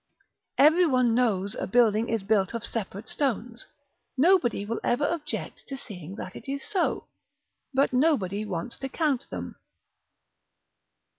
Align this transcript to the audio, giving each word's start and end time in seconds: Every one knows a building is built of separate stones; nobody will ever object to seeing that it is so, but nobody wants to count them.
Every 0.57 0.87
one 0.87 1.13
knows 1.13 1.53
a 1.53 1.67
building 1.67 2.09
is 2.09 2.23
built 2.23 2.55
of 2.55 2.63
separate 2.63 3.07
stones; 3.07 3.67
nobody 4.17 4.65
will 4.65 4.79
ever 4.83 5.05
object 5.05 5.59
to 5.67 5.77
seeing 5.77 6.15
that 6.15 6.35
it 6.35 6.51
is 6.51 6.67
so, 6.67 7.05
but 7.71 7.93
nobody 7.93 8.43
wants 8.43 8.79
to 8.79 8.89
count 8.89 9.29
them. 9.29 9.57